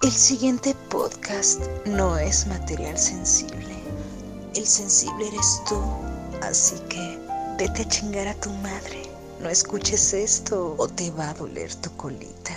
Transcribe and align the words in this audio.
El 0.00 0.12
siguiente 0.12 0.76
podcast 0.90 1.60
no 1.84 2.16
es 2.16 2.46
material 2.46 2.96
sensible. 2.96 3.74
El 4.54 4.64
sensible 4.64 5.26
eres 5.26 5.60
tú. 5.68 5.82
Así 6.40 6.78
que 6.88 7.18
vete 7.58 7.82
a 7.82 7.88
chingar 7.88 8.28
a 8.28 8.34
tu 8.40 8.48
madre. 8.62 9.02
No 9.40 9.48
escuches 9.48 10.14
esto 10.14 10.76
o 10.78 10.86
te 10.86 11.10
va 11.10 11.30
a 11.30 11.34
doler 11.34 11.74
tu 11.74 11.94
colita. 11.96 12.54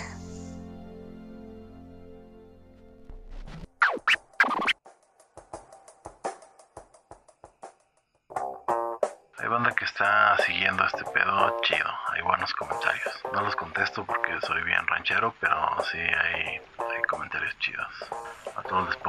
Hay 9.38 9.48
banda 9.48 9.74
que 9.74 9.84
está 9.84 10.36
siguiendo 10.46 10.84
este 10.86 11.04
pedo 11.06 11.58
chido. 11.62 11.90
Hay 12.14 12.22
buenos 12.22 12.54
comentarios. 12.54 13.20
No 13.32 13.40
los 13.42 13.56
contesto 13.56 14.06
porque 14.06 14.30
soy 14.46 14.62
bien 14.62 14.86
ranchero, 14.86 15.34
pero 15.40 15.56
sí 15.90 15.98
hay, 15.98 16.60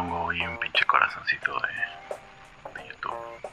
pongo 0.03 0.31
ahí 0.31 0.41
un 0.41 0.57
pinche 0.57 0.85
corazoncito 0.85 1.53
de, 1.53 2.79
de 2.81 2.87
YouTube. 2.89 3.49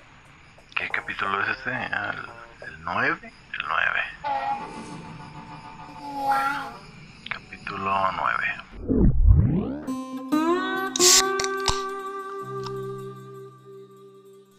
¿Qué 0.75 0.89
capítulo 0.89 1.43
es 1.43 1.49
este? 1.51 1.71
Ah, 1.71 2.13
¿El, 2.63 2.69
el 2.69 2.85
9? 2.85 3.19
El 3.23 3.33
9. 3.69 4.01
Bueno, 6.27 6.73
capítulo 7.29 8.13
9. 8.13 8.61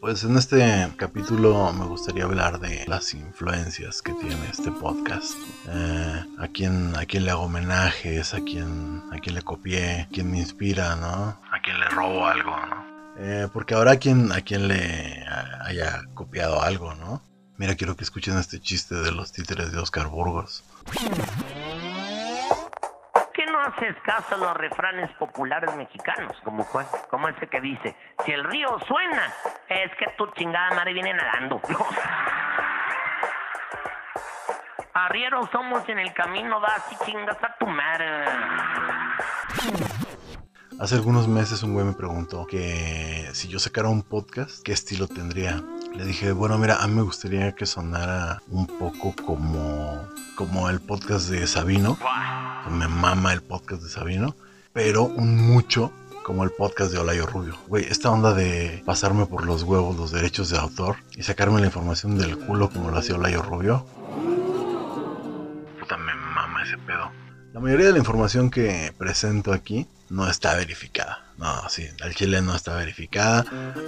Pues 0.01 0.23
en 0.23 0.35
este 0.35 0.91
capítulo 0.97 1.71
me 1.73 1.85
gustaría 1.85 2.23
hablar 2.23 2.59
de 2.59 2.85
las 2.87 3.13
influencias 3.13 4.01
que 4.01 4.13
tiene 4.13 4.49
este 4.51 4.71
podcast. 4.71 5.37
Eh, 5.69 6.25
a 6.39 6.47
quién 6.47 6.95
a 6.97 7.05
quién 7.05 7.25
le 7.25 7.31
hago 7.31 7.43
homenajes, 7.43 8.33
a 8.33 8.41
quién 8.41 9.03
a 9.11 9.19
quién 9.19 9.35
le 9.35 9.43
copié, 9.43 10.07
quién 10.11 10.31
me 10.31 10.39
inspira, 10.39 10.95
¿no? 10.95 11.39
Robo 12.01 12.25
algo, 12.25 12.57
¿no? 12.57 12.91
Eh, 13.19 13.47
porque 13.53 13.75
ahora 13.75 13.91
a 13.91 13.97
quien 13.97 14.31
a 14.31 14.41
quien 14.41 14.67
le 14.67 15.23
haya 15.67 16.01
copiado 16.15 16.61
algo, 16.63 16.95
¿no? 16.95 17.21
Mira, 17.57 17.75
quiero 17.75 17.95
que 17.95 18.03
escuchen 18.03 18.39
este 18.39 18.59
chiste 18.59 18.95
de 18.95 19.11
los 19.11 19.31
títeres 19.31 19.71
de 19.71 19.77
Oscar 19.77 20.07
Burgos. 20.07 20.63
¿Qué 23.35 23.45
no 23.45 23.59
haces 23.59 23.95
caso 24.03 24.33
a 24.33 24.37
los 24.39 24.57
refranes 24.57 25.11
populares 25.19 25.75
mexicanos? 25.75 26.35
Como 26.43 26.65
cuál? 26.65 26.87
Como 27.11 27.27
ese 27.27 27.45
que 27.45 27.61
dice, 27.61 27.95
si 28.25 28.31
el 28.31 28.45
río 28.45 28.79
suena, 28.87 29.31
es 29.69 29.91
que 29.99 30.07
tu 30.17 30.25
chingada 30.31 30.71
madre 30.71 30.93
viene 30.93 31.13
nadando. 31.13 31.61
Arrieros 34.93 35.47
somos 35.51 35.87
en 35.87 35.99
el 35.99 36.11
camino, 36.13 36.59
vas 36.59 36.83
y 36.91 36.95
chingas 37.05 37.37
a 37.43 37.55
tu 37.59 37.67
madre. 37.67 38.25
Hace 40.81 40.95
algunos 40.95 41.27
meses 41.27 41.61
un 41.61 41.73
güey 41.73 41.85
me 41.85 41.93
preguntó 41.93 42.47
que 42.47 43.29
si 43.33 43.47
yo 43.47 43.59
sacara 43.59 43.89
un 43.89 44.01
podcast, 44.01 44.63
¿qué 44.63 44.71
estilo 44.71 45.07
tendría? 45.07 45.63
Le 45.95 46.05
dije, 46.05 46.31
bueno, 46.31 46.57
mira, 46.57 46.77
a 46.77 46.87
mí 46.87 46.95
me 46.95 47.03
gustaría 47.03 47.51
que 47.51 47.67
sonara 47.67 48.41
un 48.49 48.65
poco 48.65 49.13
como, 49.23 50.09
como 50.33 50.71
el 50.71 50.79
podcast 50.79 51.29
de 51.29 51.45
Sabino. 51.45 51.99
Me 52.71 52.87
mama 52.87 53.31
el 53.31 53.43
podcast 53.43 53.83
de 53.83 53.89
Sabino, 53.89 54.35
pero 54.73 55.03
un 55.03 55.37
mucho 55.37 55.91
como 56.23 56.43
el 56.43 56.49
podcast 56.49 56.91
de 56.91 56.97
Olayo 56.97 57.27
Rubio. 57.27 57.55
Güey, 57.67 57.85
esta 57.85 58.09
onda 58.09 58.33
de 58.33 58.81
pasarme 58.83 59.27
por 59.27 59.45
los 59.45 59.61
huevos 59.61 59.95
los 59.95 60.09
derechos 60.09 60.49
de 60.49 60.57
autor 60.57 60.95
y 61.15 61.21
sacarme 61.21 61.59
la 61.59 61.67
información 61.67 62.17
del 62.17 62.39
culo 62.39 62.71
como 62.71 62.89
lo 62.89 62.97
hacía 62.97 63.17
Olayo 63.17 63.43
Rubio. 63.43 63.85
Puta, 65.79 65.95
me 65.97 66.15
mama 66.15 66.63
ese 66.63 66.79
pedo. 66.79 67.20
La 67.53 67.59
mayoría 67.59 67.87
de 67.87 67.91
la 67.91 67.97
información 67.97 68.49
que 68.49 68.93
presento 68.97 69.51
aquí 69.51 69.85
no 70.09 70.29
está 70.29 70.55
verificada. 70.55 71.25
No, 71.37 71.67
sí, 71.67 71.85
al 72.01 72.15
chile 72.15 72.41
no 72.41 72.55
está 72.55 72.75
verificada. 72.75 73.45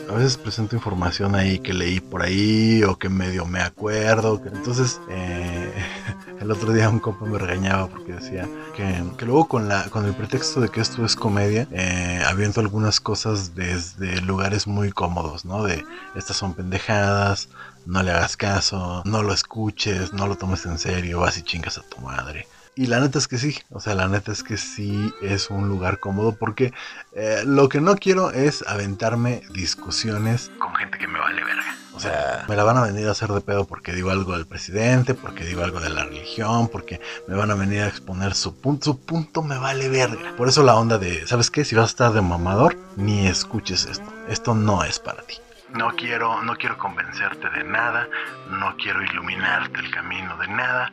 A 0.09 0.13
veces 0.13 0.35
presento 0.35 0.75
información 0.75 1.33
ahí 1.33 1.59
que 1.59 1.71
leí 1.71 2.01
por 2.01 2.23
ahí 2.23 2.83
o 2.83 2.99
que 2.99 3.07
medio 3.07 3.45
me 3.45 3.61
acuerdo. 3.61 4.41
Entonces, 4.45 4.99
eh, 5.07 5.71
el 6.41 6.51
otro 6.51 6.73
día 6.73 6.89
un 6.89 6.99
compa 6.99 7.25
me 7.25 7.37
regañaba 7.37 7.87
porque 7.87 8.11
decía 8.11 8.49
que, 8.75 9.01
que, 9.17 9.25
luego 9.25 9.47
con, 9.47 9.69
la, 9.69 9.89
con 9.89 10.05
el 10.05 10.13
pretexto 10.13 10.59
de 10.59 10.67
que 10.67 10.81
esto 10.81 11.05
es 11.05 11.15
comedia, 11.15 11.65
eh, 11.71 12.21
aviento 12.27 12.59
algunas 12.59 12.99
cosas 12.99 13.55
desde 13.55 14.19
lugares 14.19 14.67
muy 14.67 14.91
cómodos, 14.91 15.45
¿no? 15.45 15.63
De 15.63 15.85
estas 16.15 16.35
son 16.35 16.53
pendejadas, 16.53 17.47
no 17.85 18.03
le 18.03 18.11
hagas 18.11 18.35
caso, 18.35 19.03
no 19.05 19.23
lo 19.23 19.33
escuches, 19.33 20.11
no 20.11 20.27
lo 20.27 20.35
tomes 20.35 20.65
en 20.65 20.77
serio, 20.79 21.21
vas 21.21 21.37
y 21.37 21.43
chingas 21.43 21.77
a 21.77 21.83
tu 21.83 22.01
madre. 22.01 22.45
Y 22.75 22.87
la 22.87 22.99
neta 22.99 23.19
es 23.19 23.27
que 23.27 23.37
sí, 23.37 23.59
o 23.69 23.79
sea, 23.79 23.93
la 23.93 24.07
neta 24.07 24.31
es 24.31 24.41
que 24.41 24.57
sí 24.57 25.13
es 25.21 25.51
un 25.51 25.69
lugar 25.69 25.99
cómodo 25.99 26.35
porque 26.35 26.73
eh, 27.13 27.43
lo 27.45 27.69
que 27.69 27.81
no 27.81 27.95
quiero 27.95 28.31
es 28.31 28.63
aventarme 28.67 29.43
discusiones 29.51 30.51
con 30.57 30.73
gente 30.75 30.97
que 30.97 31.07
me 31.07 31.19
vale 31.19 31.43
verga. 31.43 31.75
O 31.93 31.99
sea, 31.99 32.45
me 32.49 32.55
la 32.55 32.63
van 32.63 32.77
a 32.77 32.81
venir 32.81 33.07
a 33.07 33.11
hacer 33.11 33.29
de 33.29 33.41
pedo 33.41 33.65
porque 33.65 33.93
digo 33.93 34.09
algo 34.09 34.35
del 34.35 34.47
presidente, 34.47 35.13
porque 35.13 35.45
digo 35.45 35.63
algo 35.63 35.79
de 35.79 35.91
la 35.91 36.05
religión, 36.05 36.67
porque 36.67 36.99
me 37.27 37.35
van 37.35 37.51
a 37.51 37.55
venir 37.55 37.83
a 37.83 37.87
exponer 37.87 38.33
su 38.33 38.59
punto. 38.59 38.85
Su 38.85 39.05
punto 39.05 39.43
me 39.43 39.59
vale 39.59 39.89
verga. 39.89 40.35
Por 40.35 40.47
eso 40.47 40.63
la 40.63 40.73
onda 40.73 40.97
de, 40.97 41.27
¿sabes 41.27 41.51
qué? 41.51 41.63
Si 41.63 41.75
vas 41.75 41.83
a 41.83 41.87
estar 41.87 42.11
de 42.13 42.21
mamador, 42.21 42.75
ni 42.95 43.27
escuches 43.27 43.85
esto. 43.85 44.11
Esto 44.27 44.55
no 44.55 44.83
es 44.83 44.97
para 44.97 45.21
ti. 45.21 45.35
No 45.73 45.89
quiero, 45.95 46.41
no 46.41 46.55
quiero 46.55 46.77
convencerte 46.79 47.49
de 47.49 47.63
nada, 47.63 48.07
no 48.49 48.75
quiero 48.77 49.03
iluminarte 49.03 49.79
el 49.79 49.91
camino 49.91 50.35
de 50.37 50.47
nada. 50.47 50.91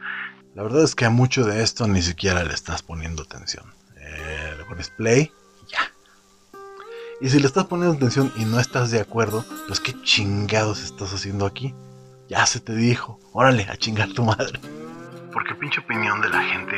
La 0.55 0.65
verdad 0.65 0.83
es 0.83 0.97
que 0.97 1.05
a 1.05 1.11
mucho 1.11 1.44
de 1.44 1.62
esto 1.62 1.87
ni 1.87 2.03
siquiera 2.03 2.43
le 2.43 2.53
estás 2.53 2.83
poniendo 2.83 3.22
atención. 3.22 3.72
Eh, 3.97 4.55
le 4.59 4.65
pones 4.65 4.91
play 4.91 5.33
y 5.62 5.71
ya. 5.71 5.93
Y 7.21 7.28
si 7.28 7.38
le 7.38 7.47
estás 7.47 7.66
poniendo 7.66 7.97
atención 7.97 8.33
y 8.37 8.44
no 8.44 8.59
estás 8.59 8.91
de 8.91 9.00
acuerdo, 9.00 9.44
pues 9.69 9.78
qué 9.78 9.94
chingados 10.03 10.83
estás 10.83 11.15
haciendo 11.15 11.47
aquí. 11.47 11.75
Ya 12.28 12.44
se 12.47 12.59
te 12.61 12.75
dijo, 12.75 13.21
órale, 13.33 13.65
a 13.71 13.77
chingar 13.77 14.12
tu 14.12 14.25
madre. 14.25 14.61
Porque 15.33 15.55
pinche 15.55 15.81
opinión 15.81 16.21
de 16.21 16.28
la 16.31 16.43
gente 16.43 16.77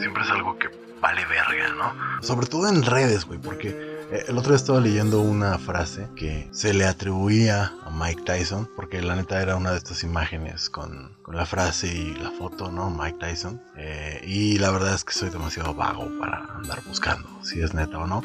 siempre 0.00 0.22
es 0.22 0.30
algo 0.30 0.58
que 0.58 0.68
vale 1.00 1.26
verga, 1.26 1.74
¿no? 1.74 2.22
Sobre 2.22 2.46
todo 2.46 2.68
en 2.68 2.82
redes, 2.82 3.26
güey, 3.26 3.38
porque 3.38 3.93
el 4.14 4.38
otro 4.38 4.50
día 4.50 4.56
estaba 4.56 4.80
leyendo 4.80 5.20
una 5.20 5.58
frase 5.58 6.08
que 6.14 6.48
se 6.52 6.72
le 6.72 6.86
atribuía 6.86 7.72
a 7.84 7.90
Mike 7.90 8.22
Tyson, 8.22 8.70
porque 8.76 9.02
la 9.02 9.16
neta 9.16 9.42
era 9.42 9.56
una 9.56 9.72
de 9.72 9.78
estas 9.78 10.04
imágenes 10.04 10.70
con, 10.70 11.16
con 11.22 11.34
la 11.36 11.46
frase 11.46 11.88
y 11.88 12.14
la 12.14 12.30
foto, 12.30 12.70
¿no? 12.70 12.90
Mike 12.90 13.18
Tyson. 13.18 13.60
Eh, 13.76 14.22
y 14.24 14.58
la 14.58 14.70
verdad 14.70 14.94
es 14.94 15.04
que 15.04 15.12
soy 15.12 15.30
demasiado 15.30 15.74
vago 15.74 16.08
para 16.20 16.44
andar 16.54 16.80
buscando 16.86 17.28
si 17.42 17.60
es 17.60 17.74
neta 17.74 17.98
o 17.98 18.06
no. 18.06 18.22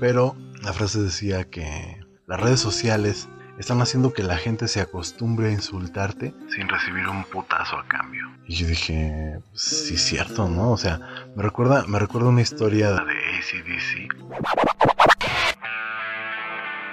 Pero 0.00 0.36
la 0.62 0.72
frase 0.72 1.00
decía 1.00 1.44
que 1.44 2.04
las 2.26 2.40
redes 2.40 2.58
sociales 2.58 3.28
están 3.58 3.80
haciendo 3.80 4.12
que 4.12 4.24
la 4.24 4.36
gente 4.36 4.66
se 4.66 4.80
acostumbre 4.80 5.48
a 5.48 5.52
insultarte 5.52 6.34
sin 6.48 6.68
recibir 6.68 7.06
un 7.08 7.22
putazo 7.24 7.76
a 7.76 7.86
cambio. 7.86 8.28
Y 8.46 8.56
yo 8.56 8.66
dije, 8.66 9.38
pues, 9.50 9.62
sí 9.62 9.96
cierto, 9.96 10.48
¿no? 10.48 10.72
O 10.72 10.76
sea, 10.76 11.00
me 11.36 11.42
recuerda, 11.42 11.84
me 11.86 11.98
recuerda 12.00 12.28
una 12.28 12.42
historia 12.42 12.90
de 12.92 12.98
ACDC. 12.98 14.71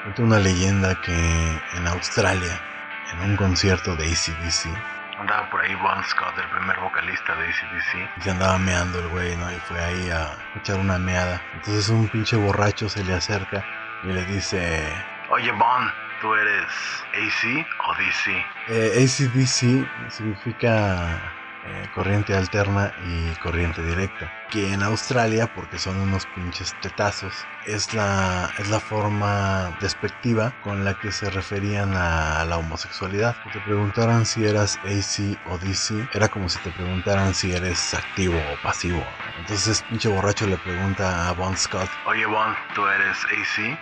Cuenta 0.02 0.24
una 0.24 0.40
leyenda 0.40 0.96
que 0.96 1.62
en 1.74 1.88
Australia, 1.88 2.66
en 3.12 3.22
un 3.22 3.36
concierto 3.36 3.96
de 3.98 4.06
ACDC, 4.06 4.78
andaba 5.18 5.50
por 5.50 5.62
ahí 5.62 5.76
Bon 5.76 6.04
Scott, 6.06 6.38
el 6.38 6.50
primer 6.50 6.80
vocalista 6.80 7.36
de 7.36 7.48
ACDC, 7.48 8.12
y 8.16 8.22
se 8.22 8.30
andaba 8.30 8.58
meando 8.60 9.00
el 9.00 9.10
güey, 9.10 9.36
¿no? 9.36 9.52
Y 9.52 9.60
fue 9.60 9.84
ahí 9.84 10.10
a 10.10 10.38
echar 10.56 10.80
una 10.80 10.98
meada. 10.98 11.50
Entonces 11.54 11.90
un 11.90 12.08
pinche 12.10 12.38
borracho 12.38 12.88
se 12.88 13.04
le 13.04 13.14
acerca 13.14 13.68
y 14.02 14.08
le 14.14 14.26
dice, 14.26 15.06
oye 15.28 15.52
Bon, 15.52 15.94
¿tú 16.22 16.34
eres 16.34 16.72
AC 17.14 17.68
o 17.80 17.96
DC? 17.96 18.46
Eh, 18.68 19.04
ACDC 19.04 20.10
significa 20.10 21.39
eh, 21.62 21.88
corriente 21.92 22.36
alterna 22.36 22.94
y 22.98 23.36
corriente 23.36 23.84
directa. 23.84 24.34
Que 24.50 24.74
en 24.74 24.82
Australia, 24.82 25.48
porque 25.48 25.78
son 25.78 26.00
unos 26.00 26.26
pinches 26.26 26.76
tetazos, 26.80 27.48
es 27.66 27.94
la, 27.94 28.54
es 28.58 28.70
la 28.70 28.80
forma 28.80 29.76
despectiva 29.80 30.56
con 30.60 30.84
la 30.84 30.96
que 30.96 31.12
se 31.12 31.30
referían 31.30 31.96
a 31.96 32.44
la 32.46 32.58
homosexualidad. 32.58 33.38
Que 33.44 33.50
te 33.50 33.62
preguntaran 33.62 34.26
si 34.26 34.46
eras 34.46 34.80
AC 34.84 35.40
o 35.44 35.58
DC, 35.58 36.10
era 36.12 36.30
como 36.30 36.50
si 36.50 36.60
te 36.60 36.72
preguntaran 36.72 37.34
si 37.34 37.52
eres 37.52 37.94
activo 37.94 38.54
o 38.54 38.58
pasivo. 38.58 39.16
Entonces, 39.38 39.84
pinche 39.84 40.10
borracho 40.10 40.48
le 40.48 40.58
pregunta 40.58 41.30
a 41.30 41.34
Bon 41.34 41.56
Scott: 41.56 41.90
Oye, 42.06 42.26
Bon, 42.26 42.56
¿tú 42.74 42.88
eres 42.88 43.18
AC 43.26 43.80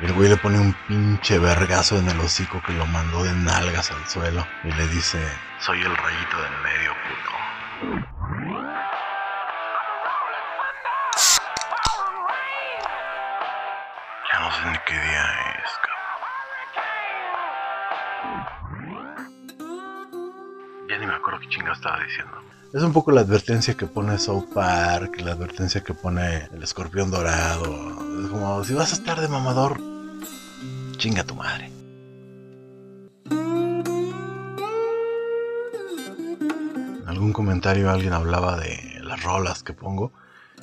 el 0.00 0.12
güey 0.12 0.28
le 0.28 0.36
pone 0.36 0.58
un 0.58 0.74
pinche 0.88 1.38
vergazo 1.38 1.98
en 1.98 2.08
el 2.08 2.18
hocico 2.20 2.62
que 2.62 2.72
lo 2.72 2.86
mandó 2.86 3.22
de 3.22 3.32
nalgas 3.32 3.90
al 3.90 4.06
suelo 4.06 4.46
y 4.64 4.72
le 4.72 4.86
dice: 4.88 5.18
Soy 5.58 5.80
el 5.80 5.96
rayito 5.96 6.42
del 6.42 6.52
medio, 6.62 6.92
puto. 7.04 7.30
Ya 14.32 14.40
no 14.40 14.50
sé 14.50 14.70
ni 14.70 14.78
qué 14.86 14.94
día 14.94 15.24
es, 15.64 15.70
cabrón. 15.82 16.10
Ya 20.88 20.98
ni 20.98 21.06
me 21.06 21.14
acuerdo 21.14 21.40
qué 21.40 21.48
chingo 21.48 21.72
estaba 21.72 21.98
diciendo. 22.04 22.42
Es 22.72 22.82
un 22.82 22.92
poco 22.92 23.10
la 23.10 23.22
advertencia 23.22 23.76
que 23.76 23.86
pone 23.86 24.16
South 24.18 24.52
Park, 24.54 25.20
la 25.20 25.32
advertencia 25.32 25.82
que 25.82 25.92
pone 25.92 26.48
el 26.52 26.62
escorpión 26.62 27.10
dorado. 27.10 28.09
Como, 28.28 28.64
si 28.64 28.74
vas 28.74 28.92
a 28.92 28.96
estar 28.96 29.20
de 29.20 29.28
mamador, 29.28 29.80
chinga 30.96 31.24
tu 31.24 31.34
madre. 31.34 31.70
En 37.00 37.08
algún 37.08 37.32
comentario 37.32 37.90
alguien 37.90 38.12
hablaba 38.12 38.56
de 38.56 39.00
las 39.02 39.22
rolas 39.22 39.62
que 39.62 39.72
pongo 39.72 40.12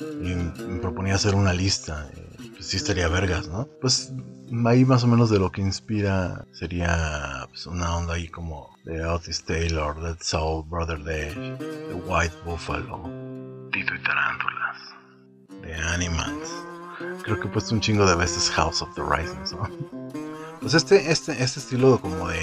y 0.00 0.34
me 0.34 0.78
proponía 0.80 1.14
hacer 1.14 1.34
una 1.34 1.52
lista. 1.52 2.08
Pues 2.36 2.66
sí 2.66 2.76
estaría 2.76 3.08
vergas, 3.08 3.48
¿no? 3.48 3.66
Pues 3.80 4.12
ahí 4.66 4.84
más 4.84 5.04
o 5.04 5.06
menos 5.06 5.30
de 5.30 5.38
lo 5.38 5.50
que 5.50 5.60
inspira 5.60 6.44
sería 6.52 7.46
pues, 7.48 7.66
una 7.66 7.96
onda 7.96 8.14
ahí 8.14 8.28
como 8.28 8.76
de 8.84 9.04
Otis 9.04 9.44
Taylor, 9.44 10.00
Dead 10.00 10.16
Soul, 10.20 10.64
Brother 10.68 11.02
Day, 11.02 11.34
The 11.58 11.94
White 12.06 12.34
Buffalo, 12.44 13.02
Tito 13.72 13.94
y 13.94 14.02
Tarántulas, 14.02 14.78
The 15.62 15.74
Animals. 15.74 16.67
Creo 17.22 17.38
que 17.38 17.46
he 17.46 17.50
puesto 17.50 17.74
un 17.74 17.80
chingo 17.80 18.06
de 18.06 18.16
veces 18.16 18.50
House 18.50 18.82
of 18.82 18.94
the 18.94 19.02
Rising, 19.02 19.56
¿no? 19.56 19.68
Pues 20.60 20.74
este, 20.74 21.10
este, 21.10 21.32
este 21.42 21.60
estilo 21.60 22.00
como 22.00 22.28
de. 22.28 22.40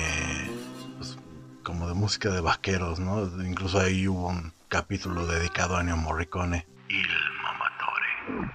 Pues, 0.98 1.18
como 1.64 1.88
de 1.88 1.94
música 1.94 2.30
de 2.30 2.40
vaqueros, 2.40 3.00
¿no? 3.00 3.26
Incluso 3.44 3.80
ahí 3.80 4.08
hubo 4.08 4.30
un 4.30 4.54
capítulo 4.70 5.28
dedicado 5.28 5.76
a 5.76 5.82
Ennio 5.82 5.98
Morricone. 5.98 6.66
Il 6.88 7.08
Mamatore. 7.44 8.52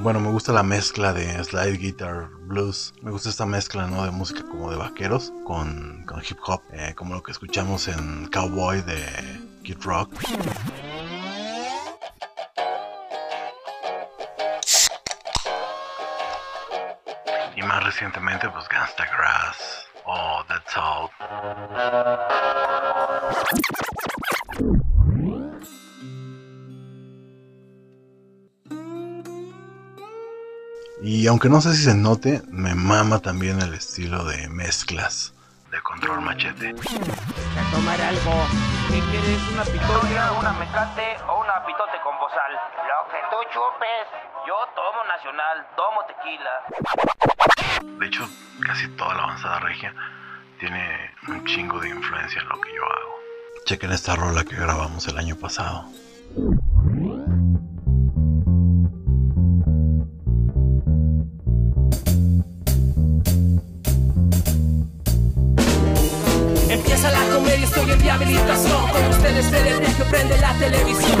Bueno, 0.00 0.20
me 0.20 0.30
gusta 0.30 0.52
la 0.52 0.62
mezcla 0.62 1.12
de 1.12 1.42
slide 1.42 1.78
guitar, 1.78 2.28
blues. 2.46 2.94
Me 3.02 3.10
gusta 3.10 3.28
esta 3.28 3.46
mezcla, 3.46 3.88
¿no? 3.88 4.04
De 4.04 4.12
música 4.12 4.44
como 4.44 4.70
de 4.70 4.76
vaqueros 4.76 5.32
con, 5.44 6.04
con 6.06 6.20
hip 6.20 6.38
hop, 6.46 6.62
eh, 6.72 6.94
como 6.94 7.14
lo 7.14 7.22
que 7.24 7.32
escuchamos 7.32 7.88
en 7.88 8.28
Cowboy 8.28 8.82
de 8.82 9.47
Kid 9.68 9.82
Rock. 9.82 10.10
Y 17.54 17.62
más 17.62 17.84
recientemente, 17.84 18.48
pues 18.48 18.66
Gangsta 18.70 19.04
Grass 19.04 19.86
o 20.06 20.42
Dead 20.48 20.62
Soul. 20.72 21.10
Y 31.02 31.26
aunque 31.26 31.50
no 31.50 31.60
sé 31.60 31.74
si 31.74 31.82
se 31.82 31.94
note, 31.94 32.40
me 32.48 32.74
mama 32.74 33.18
también 33.18 33.60
el 33.60 33.74
estilo 33.74 34.24
de 34.24 34.48
mezclas 34.48 35.34
de 35.70 35.80
control 35.82 36.22
machete. 36.22 36.70
A 36.70 37.70
tomar 37.70 38.00
algo. 38.00 38.77
¿Qué 38.88 39.00
quieres? 39.10 39.42
¿Una 39.52 39.64
pitote? 39.64 40.06
una 40.38 40.52
mecate 40.52 41.16
o 41.28 41.40
una 41.40 41.64
pitote 41.66 42.00
con 42.02 42.18
bozal? 42.18 42.52
Lo 42.52 43.10
que 43.10 43.18
tú 43.30 43.36
chupes. 43.52 44.06
Yo 44.46 44.54
tomo 44.74 45.04
nacional, 45.04 45.66
tomo 45.76 46.04
tequila. 46.06 47.98
De 47.98 48.06
hecho, 48.06 48.26
casi 48.66 48.88
toda 48.96 49.14
la 49.14 49.24
avanzada 49.24 49.60
regia 49.60 49.94
tiene 50.58 51.14
un 51.28 51.44
chingo 51.44 51.78
de 51.80 51.90
influencia 51.90 52.40
en 52.40 52.48
lo 52.48 52.58
que 52.60 52.74
yo 52.74 52.82
hago. 52.82 53.14
Chequen 53.66 53.92
esta 53.92 54.16
rola 54.16 54.44
que 54.44 54.56
grabamos 54.56 55.06
el 55.06 55.18
año 55.18 55.36
pasado. 55.36 55.84
Se 69.98 70.04
que 70.04 70.10
prende 70.10 70.38
la 70.38 70.52
televisión. 70.54 71.18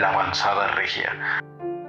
La 0.00 0.10
avanzada 0.10 0.68
regia. 0.68 1.40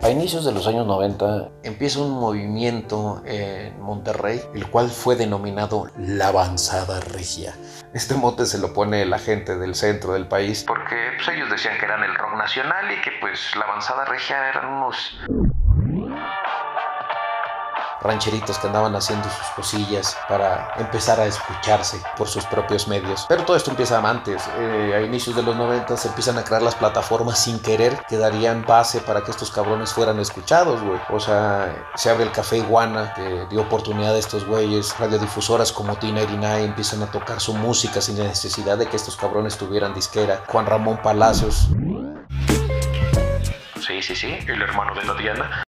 A 0.01 0.09
inicios 0.09 0.45
de 0.45 0.53
los 0.53 0.65
años 0.67 0.87
90 0.87 1.49
empieza 1.63 1.99
un 1.99 2.11
movimiento 2.11 3.21
en 3.25 3.79
Monterrey, 3.81 4.41
el 4.55 4.69
cual 4.69 4.89
fue 4.89 5.15
denominado 5.15 5.87
la 5.97 6.29
avanzada 6.29 7.01
regia. 7.01 7.53
Este 7.93 8.15
mote 8.15 8.45
se 8.45 8.59
lo 8.59 8.73
pone 8.73 9.05
la 9.05 9.19
gente 9.19 9.57
del 9.57 9.75
centro 9.75 10.13
del 10.13 10.27
país 10.27 10.63
Porque 10.65 10.95
pues, 11.17 11.27
ellos 11.35 11.49
decían 11.49 11.77
que 11.79 11.85
eran 11.85 12.03
el 12.03 12.15
rock 12.15 12.35
nacional 12.37 12.91
y 12.91 13.01
que 13.01 13.11
pues 13.19 13.55
la 13.55 13.65
avanzada 13.65 14.05
regia 14.05 14.49
eran 14.49 14.67
unos 14.67 15.19
rancheritos 18.01 18.57
que 18.59 18.67
andaban 18.67 18.95
haciendo 18.95 19.27
sus 19.29 19.47
cosillas 19.55 20.17
para 20.27 20.73
empezar 20.77 21.19
a 21.19 21.25
escucharse 21.25 22.01
por 22.17 22.27
sus 22.27 22.45
propios 22.45 22.87
medios. 22.87 23.25
Pero 23.27 23.43
todo 23.43 23.57
esto 23.57 23.71
empieza 23.71 23.99
antes. 23.99 24.41
Eh, 24.57 24.93
a 24.95 25.01
inicios 25.01 25.35
de 25.35 25.43
los 25.43 25.55
90 25.55 25.97
se 25.97 26.07
empiezan 26.07 26.37
a 26.37 26.43
crear 26.43 26.61
las 26.61 26.75
plataformas 26.75 27.39
sin 27.39 27.59
querer 27.59 28.03
que 28.07 28.17
darían 28.17 28.65
base 28.65 29.01
para 29.01 29.23
que 29.23 29.31
estos 29.31 29.51
cabrones 29.51 29.93
fueran 29.93 30.19
escuchados, 30.19 30.81
güey. 30.81 30.99
O 31.09 31.19
sea, 31.19 31.91
se 31.95 32.09
abre 32.09 32.23
el 32.23 32.31
Café 32.31 32.57
Iguana 32.57 33.13
que 33.13 33.47
dio 33.49 33.61
oportunidad 33.61 34.15
a 34.15 34.19
estos 34.19 34.45
güeyes. 34.45 34.97
Radiodifusoras 34.99 35.71
como 35.71 35.95
T99 35.97 36.63
empiezan 36.63 37.03
a 37.03 37.11
tocar 37.11 37.39
su 37.39 37.53
música 37.53 38.01
sin 38.01 38.17
necesidad 38.17 38.77
de 38.77 38.87
que 38.87 38.95
estos 38.95 39.15
cabrones 39.15 39.57
tuvieran 39.57 39.93
disquera. 39.93 40.43
Juan 40.47 40.65
Ramón 40.65 40.99
Palacios 41.01 41.69
Sí, 43.79 44.01
sí, 44.01 44.15
sí, 44.15 44.37
el 44.47 44.61
hermano 44.61 44.93
de 44.93 45.03
la 45.03 45.13
Diana. 45.15 45.63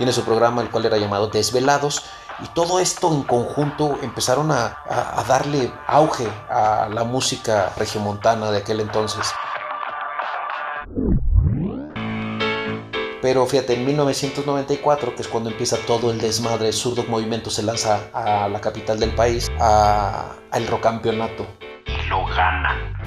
Tiene 0.00 0.14
su 0.14 0.24
programa 0.24 0.62
el 0.62 0.70
cual 0.70 0.86
era 0.86 0.96
llamado 0.96 1.26
Desvelados 1.28 2.06
y 2.42 2.46
todo 2.54 2.80
esto 2.80 3.12
en 3.12 3.22
conjunto 3.22 3.98
empezaron 4.00 4.50
a, 4.50 4.78
a- 4.88 5.20
a 5.20 5.24
darle 5.24 5.70
auge 5.86 6.26
a 6.48 6.88
la 6.90 7.04
música 7.04 7.70
regiomontana 7.76 8.50
de 8.50 8.56
aquel 8.58 8.80
entonces. 8.80 9.30
Pero 13.20 13.44
fíjate, 13.44 13.74
en 13.74 13.84
1994, 13.84 15.14
que 15.14 15.20
es 15.20 15.28
cuando 15.28 15.50
empieza 15.50 15.76
todo 15.86 16.10
el 16.10 16.18
desmadre, 16.18 16.72
Surdo 16.72 17.04
Movimiento 17.04 17.50
se 17.50 17.62
lanza 17.62 18.00
a 18.14 18.48
la 18.48 18.58
capital 18.62 18.98
del 18.98 19.14
país, 19.14 19.50
a, 19.60 20.32
al 20.50 20.66
Rocampeonato. 20.66 21.46
Y 21.84 22.08
lo 22.08 22.24
gana. 22.24 23.02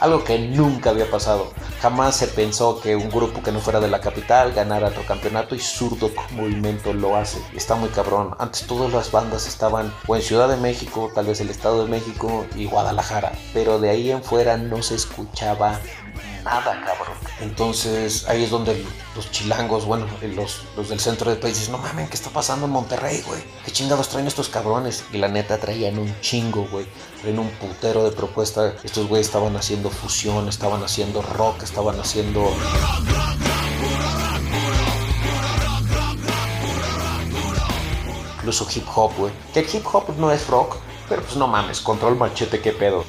Algo 0.00 0.24
que 0.24 0.40
nunca 0.40 0.90
había 0.90 1.08
pasado. 1.08 1.52
Jamás 1.80 2.16
se 2.16 2.26
pensó 2.26 2.80
que 2.80 2.96
un 2.96 3.08
grupo 3.08 3.40
que 3.40 3.52
no 3.52 3.60
fuera 3.60 3.78
de 3.78 3.86
la 3.86 4.00
capital 4.00 4.52
ganara 4.52 4.88
otro 4.88 5.06
campeonato 5.06 5.54
y 5.54 5.60
Zurdo 5.60 6.10
Movimiento 6.32 6.92
lo 6.92 7.14
hace. 7.14 7.40
Está 7.54 7.76
muy 7.76 7.88
cabrón. 7.90 8.34
Antes 8.40 8.66
todas 8.66 8.92
las 8.92 9.12
bandas 9.12 9.46
estaban 9.46 9.94
o 10.08 10.16
en 10.16 10.22
Ciudad 10.22 10.48
de 10.48 10.56
México, 10.56 11.10
tal 11.14 11.26
vez 11.26 11.40
el 11.40 11.50
Estado 11.50 11.84
de 11.84 11.90
México 11.90 12.46
y 12.56 12.66
Guadalajara. 12.66 13.30
Pero 13.54 13.78
de 13.78 13.90
ahí 13.90 14.10
en 14.10 14.24
fuera 14.24 14.56
no 14.56 14.82
se 14.82 14.96
escuchaba 14.96 15.78
nada, 16.48 16.80
cabrón. 16.84 17.16
Entonces 17.40 18.26
ahí 18.28 18.44
es 18.44 18.50
donde 18.50 18.84
los 19.14 19.30
chilangos, 19.30 19.84
bueno, 19.84 20.06
los, 20.34 20.62
los 20.76 20.88
del 20.88 20.98
centro 20.98 21.30
del 21.30 21.38
país 21.38 21.58
dicen, 21.58 21.72
no 21.72 21.78
mames, 21.78 22.08
¿qué 22.08 22.16
está 22.16 22.30
pasando 22.30 22.66
en 22.66 22.72
Monterrey, 22.72 23.22
güey? 23.26 23.42
¿Qué 23.64 23.70
chingados 23.70 24.08
traen 24.08 24.26
estos 24.26 24.48
cabrones? 24.48 25.04
Y 25.12 25.18
la 25.18 25.28
neta 25.28 25.58
traían 25.58 25.98
un 25.98 26.18
chingo, 26.20 26.66
güey. 26.70 26.86
Traían 27.20 27.38
un 27.38 27.50
putero 27.50 28.04
de 28.04 28.12
propuesta. 28.12 28.74
Estos 28.82 29.06
güeyes 29.08 29.26
estaban 29.26 29.56
haciendo 29.56 29.90
fusión, 29.90 30.48
estaban 30.48 30.82
haciendo 30.82 31.22
rock, 31.22 31.62
estaban 31.62 32.00
haciendo... 32.00 32.50
Incluso 38.38 38.66
hip 38.74 38.86
hop, 38.94 39.12
güey. 39.18 39.32
Que 39.52 39.60
el 39.60 39.66
hip 39.74 39.84
hop 39.92 40.16
no 40.16 40.32
es 40.32 40.46
rock, 40.46 40.76
pero 41.08 41.22
pues 41.22 41.36
no 41.36 41.46
mames, 41.46 41.80
control 41.80 42.16
machete, 42.16 42.60
qué 42.60 42.72
pedo. 42.72 43.04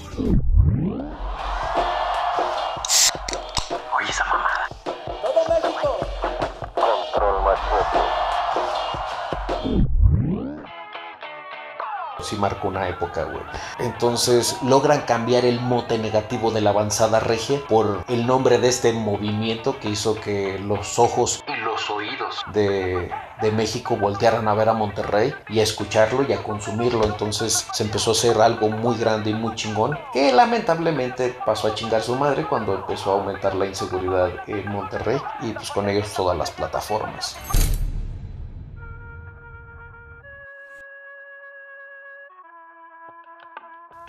Marcó 12.40 12.70
una 12.70 12.88
época, 12.90 13.24
güey. 13.26 13.44
Entonces 13.80 14.58
logran 14.64 15.02
cambiar 15.02 15.46
el 15.46 15.60
mote 15.62 15.98
negativo 15.98 16.52
de 16.52 16.62
la 16.62 16.72
avanzada 16.72 17.20
regia 17.20 17.60
por 17.68 18.04
el 18.08 18.26
nombre 18.26 18.58
de 18.58 18.70
este 18.70 18.94
movimiento 18.94 19.78
que 19.80 19.90
hizo 19.90 20.16
que 20.16 20.58
los 20.60 20.98
ojos 20.98 21.44
Y 21.48 21.56
los 21.64 21.90
oídos. 21.90 22.42
de, 22.54 23.12
de 23.42 23.52
México 23.52 23.96
voltearan 23.98 24.48
a 24.48 24.54
ver 24.54 24.70
a 24.70 24.74
Monterrey 24.74 25.34
y 25.50 25.60
a 25.60 25.64
escucharlo 25.64 26.24
y 26.28 26.34
a 26.34 26.42
consumirlo. 26.44 27.04
Entonces 27.06 27.68
se 27.74 27.84
empezó 27.84 28.12
a 28.12 28.14
hacer 28.14 28.40
algo 28.42 28.70
muy 28.70 28.98
grande 28.98 29.30
y 29.30 29.34
muy 29.34 29.56
chingón 29.56 29.98
que 30.14 30.32
lamentablemente 30.32 31.36
pasó 31.46 31.68
a 31.68 31.76
chingar 31.76 32.02
su 32.02 32.16
madre 32.16 32.46
cuando 32.48 32.76
empezó 32.76 33.12
a 33.12 33.14
aumentar 33.16 33.56
la 33.56 33.66
inseguridad 33.66 34.30
en 34.48 34.70
Monterrey 34.72 35.18
y 35.42 35.52
pues 35.52 35.70
con 35.72 35.90
ellos 35.90 36.14
todas 36.14 36.38
las 36.38 36.52
plataformas. 36.52 37.38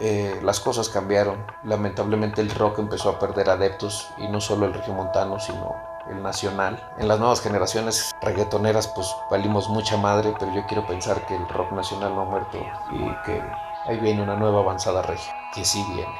Eh, 0.00 0.40
las 0.42 0.61
cosas 0.61 0.88
cambiaron. 0.88 1.45
Lamentablemente 1.62 2.40
el 2.40 2.50
rock 2.50 2.78
empezó 2.78 3.11
a 3.11 3.19
perder 3.19 3.50
adeptos 3.50 4.09
y 4.19 4.28
no 4.28 4.40
solo 4.40 4.66
el 4.66 4.73
regiomontano, 4.73 5.38
sino 5.38 5.76
el 6.11 6.23
nacional. 6.23 6.83
En 6.99 7.09
las 7.09 7.19
nuevas 7.19 7.40
generaciones 7.40 8.11
reggaetoneras 8.23 8.88
pues 8.88 9.14
valimos 9.30 9.69
mucha 9.69 9.97
madre, 9.97 10.35
pero 10.38 10.54
yo 10.54 10.66
quiero 10.66 10.87
pensar 10.87 11.26
que 11.26 11.37
el 11.37 11.47
rock 11.49 11.73
nacional 11.73 12.14
no 12.14 12.23
ha 12.23 12.25
muerto 12.25 12.59
y 12.92 13.26
que 13.26 13.42
ahí 13.87 13.99
viene 14.00 14.23
una 14.23 14.37
nueva 14.37 14.61
avanzada 14.61 15.02
regia, 15.02 15.35
que 15.54 15.64
sí 15.64 15.85
viene. 15.95 16.14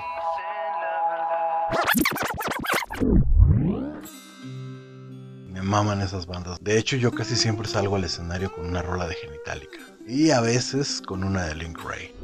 Me 5.49 5.62
maman 5.62 6.02
esas 6.02 6.26
bandas. 6.26 6.58
De 6.60 6.78
hecho, 6.78 6.96
yo 6.96 7.12
casi 7.12 7.37
siempre 7.37 7.66
salgo 7.66 7.96
al 7.96 8.04
escenario 8.04 8.52
con 8.52 8.66
una 8.66 8.82
rola 8.82 9.06
de 9.06 9.14
Genitalica. 9.14 9.78
Y 10.06 10.30
a 10.30 10.40
veces 10.40 11.00
con 11.00 11.22
una 11.22 11.44
de 11.44 11.54
Link 11.54 11.78
Ray. 11.82 12.14